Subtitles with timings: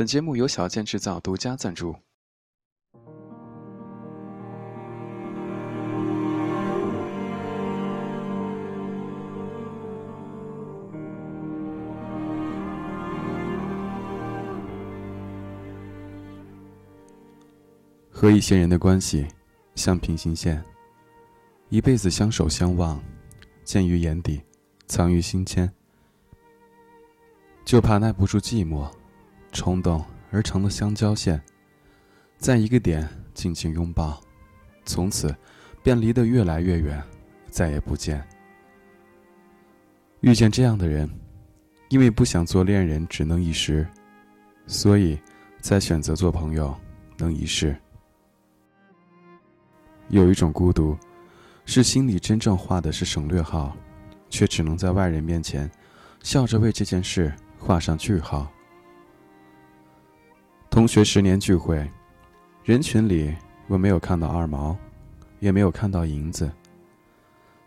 [0.00, 1.94] 本节目由小健制造独家赞助。
[18.08, 19.28] 和一些人的关系
[19.74, 20.64] 像平行线，
[21.68, 22.98] 一辈子相守相望，
[23.64, 24.40] 见于眼底，
[24.86, 25.70] 藏于心间，
[27.66, 28.90] 就怕耐不住寂寞。
[29.52, 31.40] 冲动而成的相交线，
[32.38, 34.20] 在一个点紧紧拥抱，
[34.84, 35.34] 从此
[35.82, 37.02] 便离得越来越远，
[37.48, 38.26] 再也不见。
[40.20, 41.08] 遇见这样的人，
[41.88, 43.86] 因为不想做恋人只能一时，
[44.66, 45.18] 所以
[45.60, 46.74] 才选择做朋友
[47.16, 47.76] 能一世。
[50.08, 50.96] 有一种孤独，
[51.64, 53.76] 是心里真正画的是省略号，
[54.28, 55.70] 却只能在外人面前
[56.22, 58.50] 笑着为这件事画上句号。
[60.70, 61.84] 同学十年聚会，
[62.62, 63.34] 人群里
[63.66, 64.78] 我没有看到二毛，
[65.40, 66.48] 也没有看到银子。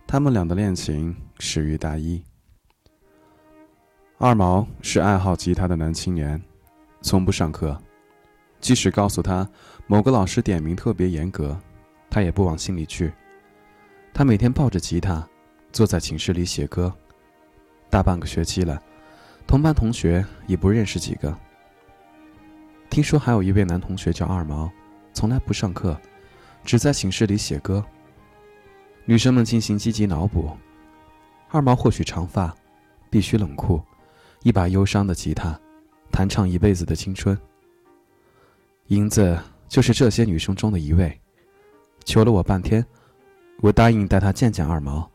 [0.07, 2.23] 他们俩的恋情始于大一。
[4.17, 6.41] 二毛是爱好吉他的男青年，
[7.01, 7.77] 从不上课，
[8.61, 9.47] 即使告诉他
[9.85, 11.59] 某个老师点名特别严格，
[12.09, 13.11] 他也不往心里去。
[14.13, 15.27] 他每天抱着吉他，
[15.73, 16.91] 坐在寝室里写歌，
[17.89, 18.81] 大半个学期了，
[19.45, 21.37] 同班同学也不认识几个。
[22.93, 24.71] 听说还有一位男同学叫二毛，
[25.13, 25.99] 从来不上课，
[26.63, 27.83] 只在寝室里写歌。
[29.03, 30.55] 女生们进行积极脑补：
[31.49, 32.55] 二毛或许长发，
[33.09, 33.81] 必须冷酷，
[34.43, 35.59] 一把忧伤的吉他，
[36.11, 37.35] 弹唱一辈子的青春。
[38.89, 39.35] 银子
[39.67, 41.19] 就是这些女生中的一位，
[42.05, 42.85] 求了我半天，
[43.61, 45.09] 我答应带她见见二毛。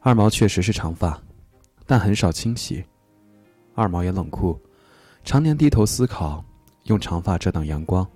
[0.00, 1.22] 二毛确实是长发，
[1.86, 2.84] 但很少清洗。
[3.76, 4.60] 二毛也冷酷。
[5.24, 6.44] 常年低头思考，
[6.82, 8.06] 用长发遮挡阳光。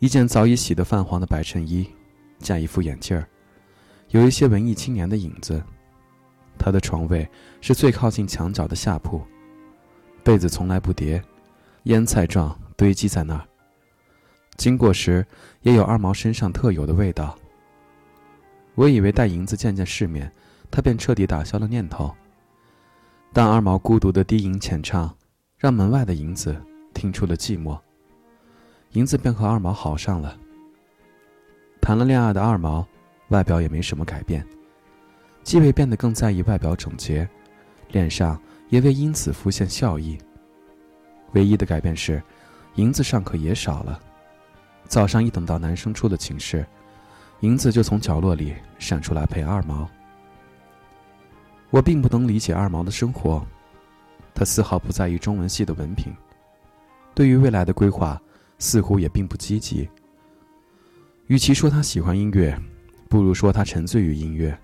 [0.00, 1.88] 一件早已洗得泛黄的白衬衣，
[2.40, 3.24] 加一副眼镜儿，
[4.08, 5.62] 有一些文艺青年的影子。
[6.58, 7.26] 他的床位
[7.60, 9.22] 是最靠近墙角的下铺，
[10.24, 11.22] 被子从来不叠，
[11.84, 13.46] 腌菜状堆积在那儿。
[14.56, 15.24] 经过时，
[15.60, 17.38] 也有二毛身上特有的味道。
[18.74, 20.30] 我以为带银子见见世面，
[20.68, 22.12] 他便彻底打消了念头。
[23.32, 25.14] 但二毛孤独的低吟浅唱。
[25.62, 26.60] 让门外的银子
[26.92, 27.78] 听出了寂寞，
[28.94, 30.36] 银子便和二毛好上了。
[31.80, 32.84] 谈了恋爱的二毛，
[33.28, 34.44] 外表也没什么改变，
[35.44, 37.28] 既未变得更在意外表整洁，
[37.92, 38.36] 脸上
[38.70, 40.18] 也未因此浮现笑意。
[41.34, 42.20] 唯一的改变是，
[42.74, 44.00] 银子上课也少了。
[44.88, 46.66] 早上一等到男生出了寝室，
[47.38, 49.88] 银子就从角落里闪出来陪二毛。
[51.70, 53.46] 我并不能理解二毛的生活。
[54.34, 56.12] 他丝毫不在意中文系的文凭，
[57.14, 58.20] 对于未来的规划
[58.58, 59.88] 似乎也并不积极。
[61.26, 62.58] 与其说他喜欢音乐，
[63.08, 64.58] 不如说他沉醉于音乐。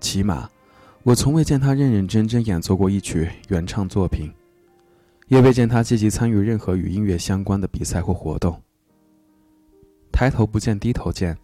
[0.00, 0.48] 起码，
[1.02, 4.32] 我从未见他认认真真演奏过一曲原唱作品，
[5.28, 8.60] 也未见他积极参与任何与音乐相关的比赛或活动。
[10.10, 11.36] 抬头不见低头见，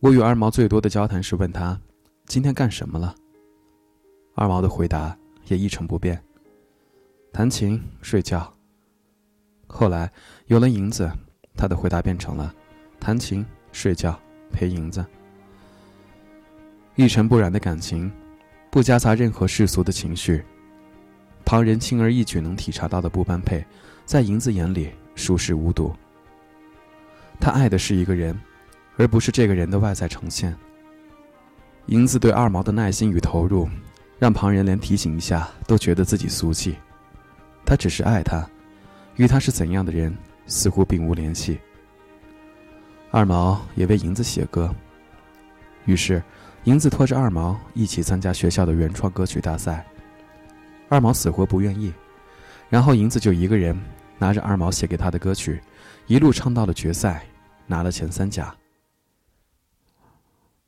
[0.00, 1.78] 我与二毛最多的交谈是问他
[2.26, 3.14] ：“今天干什么了？”
[4.34, 5.16] 二毛的回答
[5.48, 6.22] 也一成不变。
[7.32, 8.52] 弹琴、睡觉。
[9.66, 10.12] 后来
[10.48, 11.10] 有了银子，
[11.56, 12.54] 他的回答变成了：
[13.00, 14.20] 弹琴、睡觉、
[14.52, 15.02] 陪银子。
[16.94, 18.12] 一尘不染的感情，
[18.70, 20.44] 不夹杂任何世俗的情绪。
[21.42, 23.64] 旁人轻而易举能体察到的不般配，
[24.04, 25.90] 在银子眼里熟视无睹。
[27.40, 28.38] 他爱的是一个人，
[28.98, 30.54] 而不是这个人的外在呈现。
[31.86, 33.66] 银子对二毛的耐心与投入，
[34.18, 36.76] 让旁人连提醒一下都觉得自己俗气。
[37.64, 38.48] 他只是爱他，
[39.16, 41.58] 与他是怎样的人似乎并无联系。
[43.10, 44.74] 二毛也为银子写歌，
[45.84, 46.22] 于是
[46.64, 49.86] 银子拖着二毛一起参加学校的原创歌曲大赛。
[50.88, 51.92] 二毛死活不愿意，
[52.68, 53.78] 然后银子就一个人
[54.18, 55.60] 拿着二毛写给他的歌曲，
[56.06, 57.24] 一路唱到了决赛，
[57.66, 58.54] 拿了前三甲。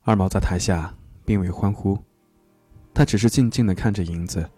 [0.02, 1.98] 二毛在台下并未欢呼，
[2.92, 4.48] 他只是静静的看着银子。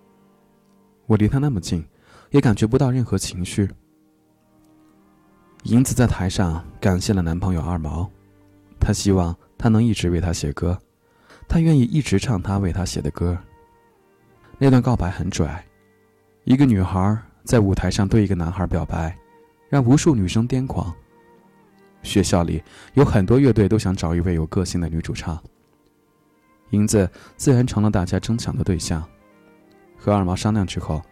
[1.07, 1.85] 我离他那么近。
[2.31, 3.71] 也感觉不到任何情绪。
[5.65, 8.09] 银子在台上感谢了男朋友二毛，
[8.79, 10.79] 她希望他能一直为她写歌，
[11.49, 13.37] 她愿意一直唱他为她写的歌。
[14.59, 15.65] 那段告白很拽，
[16.45, 19.17] 一个女孩在舞台上对一个男孩表白，
[19.69, 20.95] 让无数女生癫狂。
[22.03, 22.63] 学校里
[22.95, 25.43] 有很多乐队都想找一位有个性的女主唱，
[26.71, 29.05] 银子自然成了大家争抢的对象。
[29.97, 31.03] 和二毛商量之后。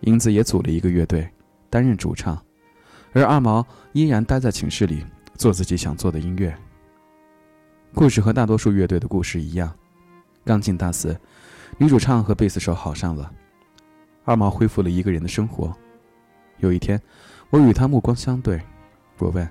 [0.00, 1.28] 英子也组了一个乐队，
[1.68, 2.42] 担任主唱，
[3.12, 5.04] 而二毛依然待在寝室里
[5.34, 6.56] 做自己想做的音乐。
[7.94, 9.74] 故事和大多数乐队的故事一样，
[10.44, 11.18] 刚进大四，
[11.76, 13.32] 女主唱和贝斯手好上了，
[14.24, 15.76] 二毛恢复了一个人的生活。
[16.58, 17.00] 有一天，
[17.50, 18.60] 我与他目光相对，
[19.18, 19.48] 我问：“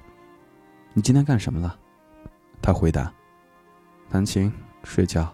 [0.93, 1.77] 你今天干什么了？”
[2.61, 3.11] 他回答
[4.09, 4.51] ：“弹琴、
[4.83, 5.33] 睡觉。”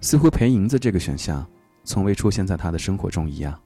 [0.00, 1.44] 似乎陪银子这个选项
[1.84, 3.58] 从未出现在他的生活中一样。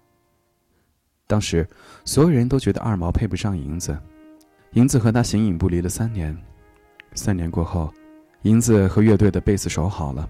[1.32, 1.67] 当时，
[2.05, 3.99] 所有人都觉得二毛配不上银子。
[4.73, 6.37] 银子和他形影不离了三年，
[7.14, 7.90] 三年过后。
[8.43, 10.29] 银子和乐队的贝斯手好了，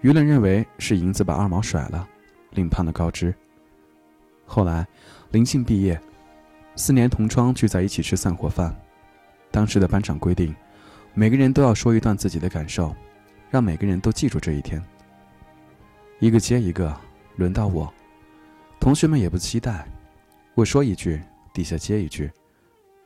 [0.00, 2.08] 舆论认为是银子把二毛甩了，
[2.50, 3.34] 另判了高枝。
[4.46, 4.86] 后来，
[5.32, 6.00] 林庆毕业，
[6.76, 8.72] 四年同窗聚在一起吃散伙饭。
[9.50, 10.54] 当时的班长规定，
[11.14, 12.94] 每个人都要说一段自己的感受，
[13.50, 14.80] 让每个人都记住这一天。
[16.20, 16.96] 一个接一个，
[17.34, 17.92] 轮到我，
[18.78, 19.84] 同学们也不期待。
[20.54, 21.20] 我说一句，
[21.54, 22.30] 底下接一句。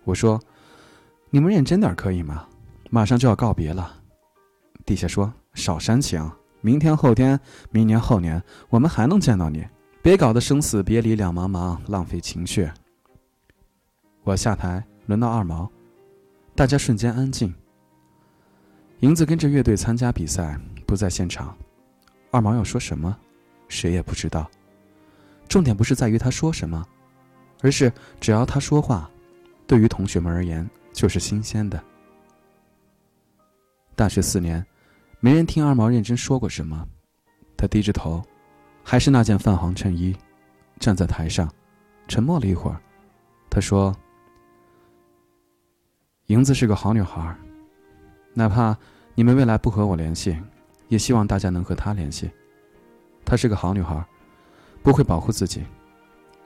[0.04, 0.40] 我说
[1.30, 2.46] ：“你们认真点可以吗？
[2.90, 4.00] 马上就要告别了。”
[4.84, 6.28] 地下说：“少煽情，
[6.60, 7.38] 明天、后天、
[7.70, 9.66] 明年、后年，我们还能见到你。
[10.02, 12.68] 别搞得生死别离两茫茫，浪费情绪。”
[14.24, 15.70] 我下台，轮到二毛，
[16.54, 17.54] 大家瞬间安静。
[19.00, 21.56] 银子跟着乐队参加比赛，不在现场。
[22.32, 23.16] 二毛要说什么，
[23.68, 24.50] 谁也不知道。
[25.48, 26.84] 重点不是在于他说什么，
[27.62, 29.10] 而是只要他说话，
[29.66, 31.82] 对于同学们而言就是新鲜的。
[33.94, 34.64] 大学四年。
[35.18, 36.86] 没人听二毛认真说过什么，
[37.56, 38.22] 他低着头，
[38.84, 40.14] 还是那件泛黄衬衣，
[40.78, 41.50] 站在台上，
[42.06, 42.78] 沉默了一会儿。
[43.50, 43.96] 他说
[46.28, 47.34] ：“莹子是个好女孩，
[48.34, 48.76] 哪怕
[49.14, 50.38] 你们未来不和我联系，
[50.88, 52.30] 也希望大家能和她联系。
[53.24, 54.04] 她是个好女孩，
[54.82, 55.64] 不会保护自己，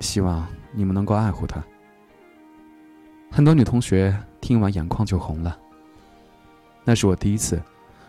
[0.00, 1.62] 希望你们能够爱护她。”
[3.30, 5.56] 很多女同学听完眼眶就红了。
[6.84, 7.62] 那是我第一次。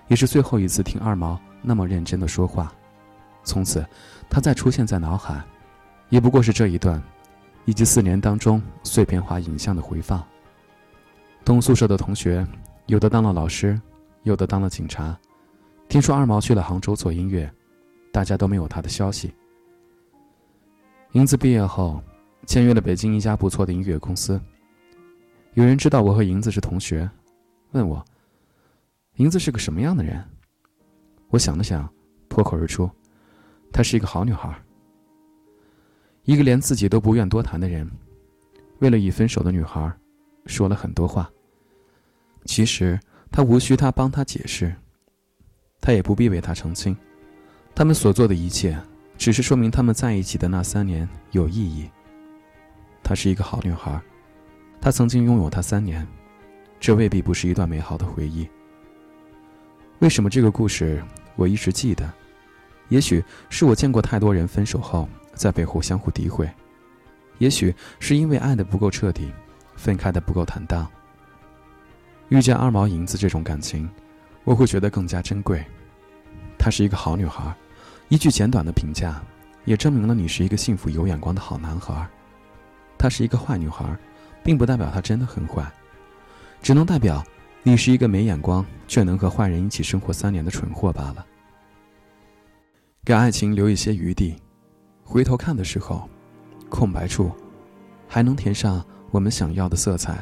[0.07, 2.69] 也是最后一次听二毛那么认真的说话，
[3.45, 3.85] 从此，
[4.29, 5.41] 他再出现在脑海，
[6.09, 7.01] 也不过是这一段，
[7.63, 10.21] 以及四年当中碎片化影像的回放。
[11.45, 12.45] 东宿舍的同学，
[12.87, 13.79] 有的当了老师，
[14.23, 15.17] 有的当了警察。
[15.87, 17.49] 听说二毛去了杭州做音乐，
[18.11, 19.33] 大家都没有他的消息。
[21.13, 22.01] 英子毕业后，
[22.47, 24.39] 签约了北京一家不错的音乐公司。
[25.55, 27.09] 有人知道我和银子是同学，
[27.71, 28.03] 问我。
[29.15, 30.23] 银子是个什么样的人？
[31.27, 31.87] 我想了想，
[32.29, 32.89] 脱口而出
[33.73, 34.57] ：“她是一个好女孩。”
[36.23, 37.89] 一个连自己都不愿多谈的人，
[38.79, 39.91] 为了已分手的女孩，
[40.45, 41.29] 说了很多话。
[42.45, 42.97] 其实
[43.29, 44.73] 他无需他帮他解释，
[45.81, 46.95] 他也不必为他澄清。
[47.75, 48.79] 他们所做的一切，
[49.21, 51.87] 只是说明他们在一起的那三年有意义。
[53.03, 54.01] 她是一个好女孩，
[54.81, 56.07] 他曾经拥有她三年，
[56.79, 58.49] 这未必不是一段美好的回忆。
[59.99, 61.03] 为什么这个故事
[61.35, 62.11] 我一直记得？
[62.89, 66.49] 也许是我见过太多人分手后在背后相互诋毁，
[67.37, 69.31] 也许是因为爱的不够彻底，
[69.75, 70.87] 分开的不够坦荡。
[72.29, 73.87] 遇见二毛银子这种感情，
[74.45, 75.63] 我会觉得更加珍贵。
[76.57, 77.55] 她是一个好女孩，
[78.11, 79.23] 一句简短的评价，
[79.63, 82.05] 也证明了你是一个幸福有眼光的好男孩。
[82.97, 83.97] 她是一个坏女孩，
[84.43, 85.65] 并不代表她真的很坏，
[86.61, 87.23] 只能代表。
[87.63, 91.25] 你是一个没眼光却能和坏人一起生活三年的蠢货罢了。
[93.05, 94.35] 给爱情留一些余地，
[95.05, 96.09] 回头看的时候，
[96.67, 97.31] 空白处
[98.09, 100.21] 还能填上我们想要的色彩。